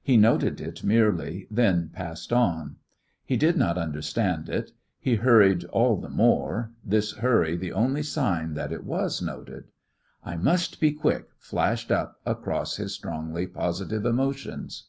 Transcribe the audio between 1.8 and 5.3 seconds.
passed on; he did not understand it; he